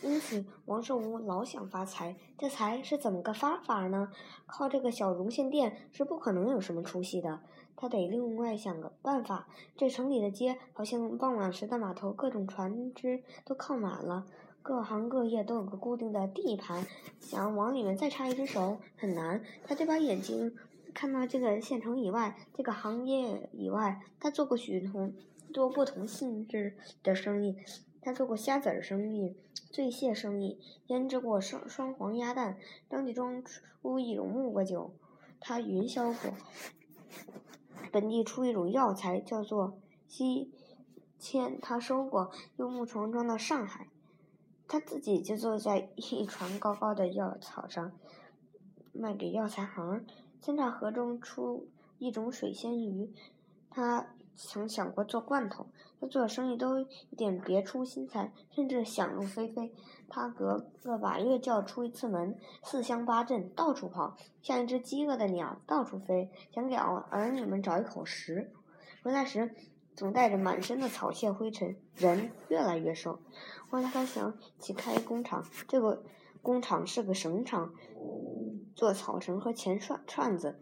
[0.00, 2.16] 因此王寿无老想发财。
[2.36, 4.12] 这财是怎么个发法呢？
[4.46, 7.40] 靠这个小绒线店是不可能有什么出息的。
[7.74, 9.48] 他得另外想个办法。
[9.76, 14.26] 这城里的街，好像傍晚时的码头，各种船只都靠满了，
[14.62, 16.86] 各行各业都有个固定的地盘。
[17.20, 19.42] 想往里面再插一只手很难。
[19.64, 20.56] 他就把眼睛
[20.94, 24.00] 看到这个县城以外，这个行业以外。
[24.20, 25.10] 他做过许多
[25.52, 27.56] 多不同性质的生意。
[28.00, 29.36] 他做过虾子儿生意、
[29.70, 34.94] 醉蟹生意，腌制过双双黄鸭蛋，当地装出一种木瓜酒，
[35.40, 36.32] 他云销过。
[37.90, 40.52] 本地出一种药材，叫做西
[41.18, 43.88] 铅，他收过，用木床装到上海。
[44.66, 47.92] 他自己就坐在一船高高的药草上，
[48.92, 50.04] 卖给药材行。
[50.40, 51.68] 三岔河中出
[51.98, 53.12] 一种水仙鱼，
[53.70, 55.66] 他曾想过做罐头。
[56.00, 59.74] 他做的生意都有点别出心裁，甚至想入非非。
[60.08, 68.52] 他隔个把月叫出一次门，四乡八镇到处跑，像一只饥饿的鸟到处飞，想给儿女们找一口食。
[69.02, 69.56] 回来时
[69.96, 73.18] 总带着满身的草屑灰尘，人越来越瘦。
[73.68, 76.04] 后来他想起开工厂，这个
[76.40, 77.74] 工厂是个绳厂，
[78.76, 80.60] 做草绳和钱串串子，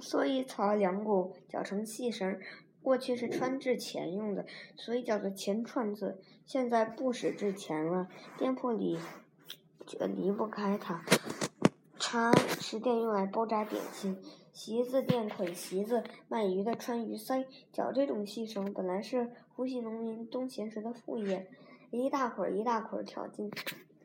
[0.00, 2.40] 所以草两股绞成细绳。
[2.86, 6.22] 过去是穿制钱用的，所以叫做钱串子。
[6.44, 8.06] 现在不使制钱了，
[8.38, 8.96] 店铺里
[9.84, 11.04] 却离不开它。
[11.98, 14.16] 茶食店用来包扎点心，
[14.52, 17.44] 席子店捆席子，卖鱼的穿鱼鳃。
[17.72, 21.50] 绞这种细绳本来是湖西农民冬闲时的副业，
[21.90, 23.50] 一大捆一大捆挑进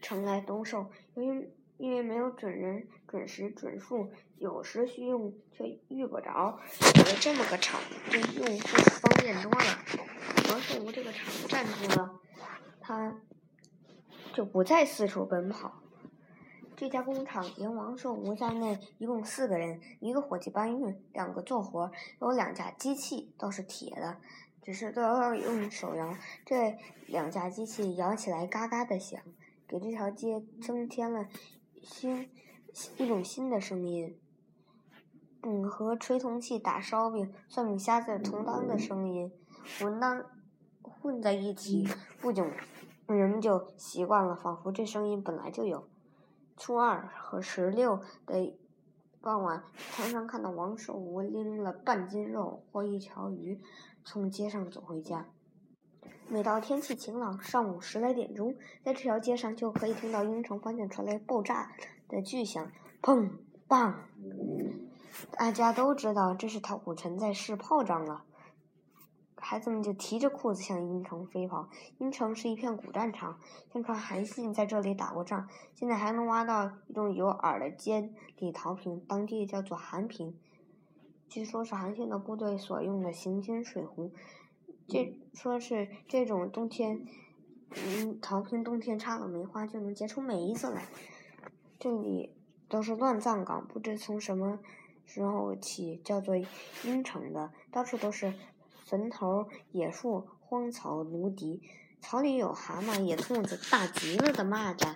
[0.00, 0.86] 城来兜售。
[1.14, 1.48] 由于
[1.84, 6.58] 因为没有准人、准时、准数，有时需用却遇不着。
[6.96, 7.78] 有了这么个厂，
[8.10, 8.68] 对用户
[9.02, 9.78] 方便多了。
[10.50, 12.18] 王寿无这个厂站住了，
[12.80, 13.20] 他
[14.32, 15.82] 就不再四处奔跑。
[16.74, 21.92] 这家工厂连王寿吴在内一共四个人，一个伙计搬运，两个做活，
[22.22, 24.16] 有两架机器，都是铁的，
[24.62, 26.16] 只是都要用手摇。
[26.46, 26.78] 这
[27.08, 29.20] 两架机器摇起来嘎嘎的响，
[29.68, 31.28] 给这条街增添了。
[31.84, 32.28] 新
[32.96, 34.18] 一种新的声音，
[35.42, 39.30] 嗯，和吹铜器打烧饼、算命瞎子同当的声音，
[39.78, 40.24] 混当
[40.82, 41.86] 混在一起，
[42.20, 42.46] 不久，
[43.06, 45.86] 人们就习惯了，仿佛这声音本来就有。
[46.56, 48.56] 初二和十六的
[49.20, 49.62] 傍晚，
[49.92, 53.60] 常常看到王寿无拎了半斤肉或一条鱼，
[54.04, 55.28] 从街上走回家。
[56.28, 61.70] 每到天气晴朗，上午十来点钟，在这条街上就可以听到英城方向传来爆炸
[62.08, 62.72] 的巨响，
[63.02, 63.30] 砰
[63.68, 63.94] 砰！
[65.32, 68.24] 大家都知道这是陶虎城在试炮仗了。
[69.36, 71.68] 孩子们就提着裤子向英城飞跑。
[71.98, 73.38] 英城是一片古战场，
[73.70, 75.46] 相传韩信在这里打过仗。
[75.74, 80.34] 现在还能挖到一种有耳的尖里陶瓶，当地叫做韩瓶，
[81.28, 84.10] 据说是韩信的部队所用的行军水壶。
[84.86, 87.06] 这说是这种冬天，
[87.70, 90.86] 嗯，桃坪冬天插了梅花就能结出梅子来。
[91.78, 92.34] 这里
[92.68, 94.60] 都是乱葬岗，不知从什么
[95.04, 96.36] 时候起叫做
[96.84, 98.34] 阴城的，到处都是
[98.84, 101.60] 坟头、野树、荒草、芦荻，
[102.00, 104.94] 草里有蛤蟆、野兔子、大极了的蚂蚱、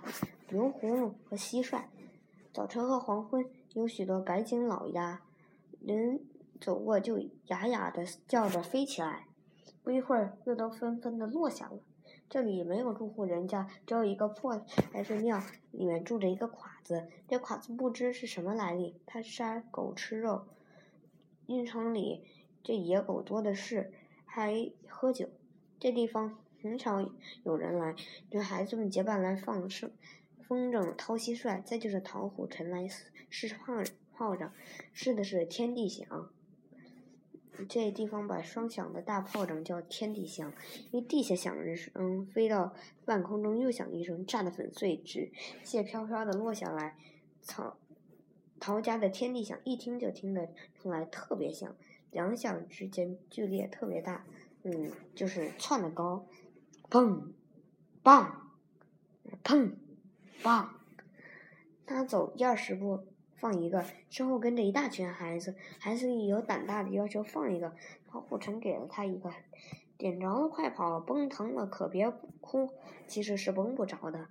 [0.51, 1.85] 牛葫芦和蟋蟀。
[2.53, 5.23] 早晨和黄昏有许多白颈老鸭，
[5.81, 6.21] 人
[6.61, 9.27] 走过就哑哑的叫着飞起来。
[9.89, 11.79] 不一会儿，又都纷纷的落下了。
[12.29, 14.63] 这里没有住户人家，只有一个破
[14.93, 17.09] 还是庙，里面住着一个侉子。
[17.27, 20.47] 这侉子不知是什么来历，他杀狗吃肉。
[21.47, 22.23] 运城里
[22.63, 23.91] 这野狗多的是，
[24.27, 25.31] 还喝酒。
[25.81, 27.11] 这地方很少
[27.43, 27.97] 有人来，
[28.31, 29.91] 女孩子们结伴来放生、
[30.47, 32.87] 风筝、掏蟋蟀，再就是桃虎尘来
[33.31, 33.73] 试炮
[34.13, 34.53] 炮仗，
[34.93, 36.29] 试的是天地响。
[37.67, 40.53] 这地方把双响的大炮仗叫天地响，
[40.91, 42.75] 因为地下响一声，飞到
[43.05, 45.33] 半空中又响一声，炸得粉碎，纸
[45.65, 46.97] 屑飘飘的落下来。
[47.41, 47.79] 曹
[48.61, 51.75] 陶家的天地响一听就听得出来，特别响，
[52.11, 54.27] 两响之间剧烈特别大，
[54.65, 56.27] 嗯，就是窜得高，
[56.91, 57.33] 砰，
[58.03, 58.53] 棒，
[59.43, 59.73] 砰，
[60.43, 60.81] 棒，
[61.87, 63.07] 他走一二十步。
[63.39, 67.73] 放一个，身后跟着一大群孩子，孩子里有胆大的要求放一个，
[68.09, 69.33] 陶虎城给了他一个，
[69.97, 72.71] 点着了快跑，崩疼了可别哭，
[73.07, 74.27] 其实是崩不着的。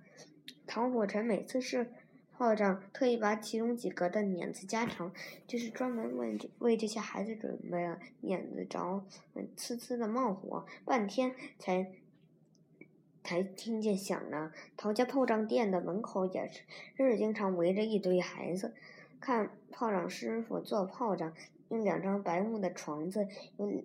[0.66, 1.90] 唐虎城每次是
[2.36, 5.12] 炮仗，特意把其中几个的碾子加长，
[5.46, 11.90] 就是专门为为这些孩子准备了碾子着，呲呲的冒火，半天才
[13.24, 14.52] 才听见响呢。
[14.76, 16.62] 陶家炮仗店的门口也是，
[16.96, 18.74] 日经常围着一堆孩子，
[19.20, 21.32] 看炮仗师傅做炮仗，
[21.68, 23.26] 用两张白木的床子，
[23.58, 23.84] 用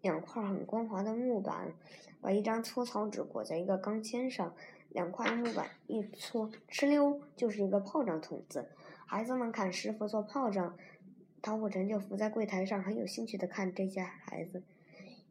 [0.00, 1.72] 两块很光滑的木板，
[2.20, 4.54] 把一张粗糙纸裹在一个钢钎上，
[4.90, 8.68] 两块木板一搓，哧溜就是一个炮仗筒子。
[9.06, 10.76] 孩子们看师傅做炮仗，
[11.42, 14.62] 陶虎臣就伏在柜台上，很有兴趣的看这些孩子。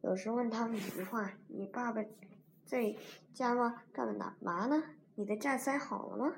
[0.02, 2.04] 有时问他们几句话：“你爸爸
[2.64, 2.94] 在
[3.34, 3.82] 家吗？
[3.92, 4.82] 干嘛呢？
[5.16, 6.36] 你的架塞好了吗？”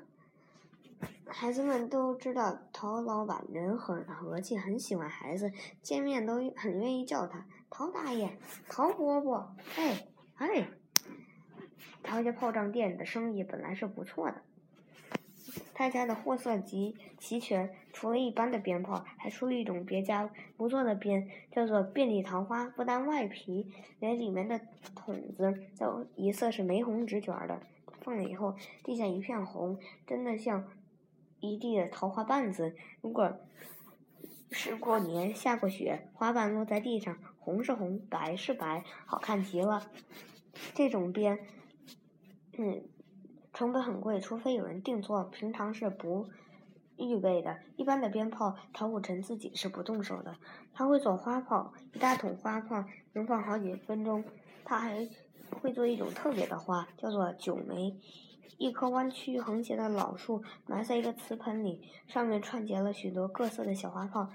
[1.27, 5.51] 孩子们都知道陶老板人很和气，很喜欢孩子，
[5.81, 8.37] 见面都很愿意叫他陶大爷、
[8.69, 9.55] 陶伯伯。
[9.77, 10.67] 哎哎，
[12.03, 14.41] 陶家炮仗店的生意本来是不错的。
[15.73, 22.69] 他家的货色极齐全，除了一般的鞭炮，还出了一种别家不做的鞭，叫做遍地桃花。
[22.69, 24.61] 不但外皮，连里面的
[24.95, 27.59] 筒子都一色是玫红纸卷的。
[28.01, 30.67] 放了以后，地下一片红，真的像
[31.41, 32.73] 一地的桃花瓣子。
[33.01, 33.37] 如果
[34.51, 39.91] 是过年下过雪，花瓣落在地上，红是红，白是白，好看极了。
[40.73, 41.39] 这种鞭，
[42.57, 42.83] 嗯。
[43.53, 46.29] 成本很贵，除非有人定做，平常是不
[46.95, 47.59] 预备的。
[47.75, 50.37] 一般的鞭炮，陶武臣自己是不动手的。
[50.73, 54.23] 他会做花炮，一大桶花炮能放好几分钟。
[54.63, 55.05] 他还
[55.61, 57.93] 会做一种特别的花，叫做九梅。
[58.57, 64.29] 一棵弯曲横斜的老树，埋在一个瓷盆里，上面串结了许多各色的小花炮。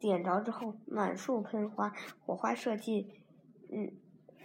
[0.00, 1.92] 点着之后，满树喷花，
[2.24, 3.08] 火花射进，
[3.70, 3.92] 嗯，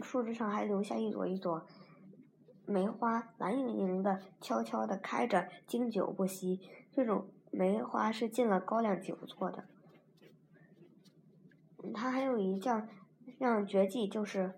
[0.01, 1.65] 树枝上还留下一朵一朵。
[2.65, 6.61] 梅花蓝盈盈的，悄悄地开着，经久不息。
[6.91, 9.65] 这种梅花是进了高粱酒做的。
[11.93, 12.87] 它还有一项
[13.37, 14.53] 让绝技，就是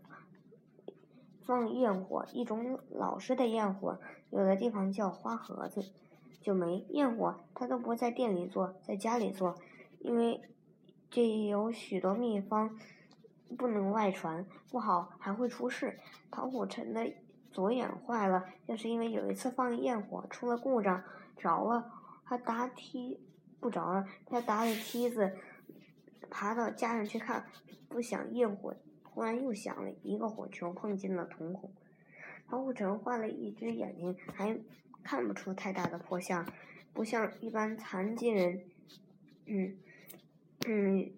[1.46, 4.00] 放焰火，一种老式的焰火，
[4.30, 5.86] 有的地方叫花盒子。
[6.42, 9.56] 就没焰火，他都不在店里做，在家里做，
[10.00, 10.42] 因为
[11.10, 12.78] 这有许多秘方，
[13.58, 16.00] 不能外传，不好还会出事。
[16.30, 17.14] 陶虎臣的。
[17.52, 21.02] 左眼坏了，就是因为有一次放焰火出了故障，
[21.38, 21.90] 着了，
[22.26, 23.18] 他搭梯
[23.62, 25.38] 不着了，他搭着梯子
[26.30, 27.46] 爬到家上去看，
[27.88, 28.76] 不想焰火
[29.16, 31.72] 忽然又响了，一个火球碰进了瞳孔。
[32.50, 34.60] 陶虎成换了一只眼睛，还
[35.04, 36.46] 看不出太大的破相，
[36.94, 38.66] 不像一般残疾人，
[39.46, 39.78] 嗯
[40.68, 41.14] 嗯，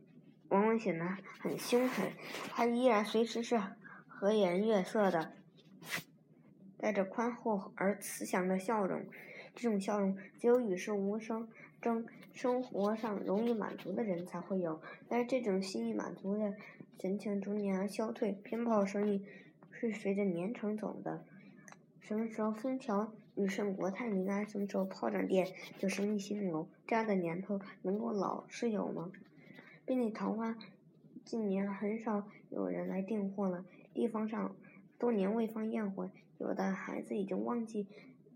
[0.50, 2.12] 往往显得很凶狠。
[2.52, 3.60] 他依然随时是
[4.08, 5.34] 和颜悦色的。
[6.78, 9.04] 带着宽厚而慈祥的笑容，
[9.56, 11.50] 这种笑容只有与世无争、
[11.82, 14.80] 争生活上容易满足的人才会有。
[15.10, 16.54] 但是这种心意满足的
[17.00, 18.32] 神情逐年而消退。
[18.32, 19.24] 鞭炮生意
[19.72, 21.24] 是随着年成走的，
[22.00, 25.48] 什么时候风调雨顺、国泰民安，什么时候炮仗店
[25.78, 26.68] 就生意兴隆。
[26.86, 29.12] 这样的年头能够老是有吗？
[29.86, 30.58] 遍地桃花，
[31.24, 33.66] 近年很少有人来订货了。
[33.94, 34.56] 地方上。
[35.00, 36.10] 多年未放焰火，
[36.40, 37.86] 有的孩子已经忘记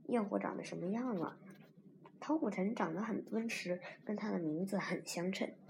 [0.06, 1.36] 焰火长得什么样了。
[2.20, 5.52] 陶虎臣长得很敦实，跟他的名字很相称。